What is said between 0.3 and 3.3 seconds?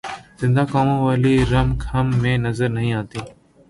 زندہ قوموں والی رمق ہم میں نظر نہیں آتی۔